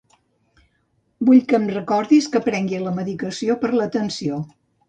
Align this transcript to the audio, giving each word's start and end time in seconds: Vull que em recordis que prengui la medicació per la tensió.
Vull 1.27 1.43
que 1.51 1.59
em 1.59 1.69
recordis 1.75 2.31
que 2.37 2.43
prengui 2.49 2.83
la 2.87 2.97
medicació 2.99 3.61
per 3.67 3.73
la 3.77 3.91
tensió. 3.99 4.43